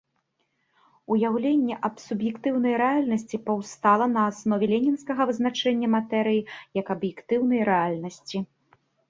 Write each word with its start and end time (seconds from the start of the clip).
Уяўленне 1.15 1.75
аб 1.89 1.99
суб'ектыўнай 2.05 2.73
рэальнасці 2.83 3.37
паўстала 3.49 4.07
на 4.15 4.21
аснове 4.31 4.65
ленінскага 4.73 5.29
вызначэння 5.33 5.87
матэрыі 5.97 6.41
як 6.81 6.87
аб'ектыўнай 6.97 7.61
рэальнасці. 7.73 8.37